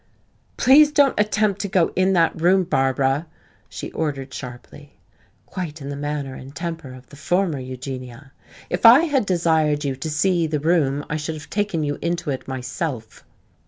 [0.57, 3.27] "Please don't attempt to go in that room, Barbara!"
[3.69, 4.97] she ordered sharply,
[5.45, 8.31] quite in the manner and temper of the former Eugenia.
[8.71, 12.31] "If I had desired you to see the room I should have taken you into
[12.31, 13.23] it myself."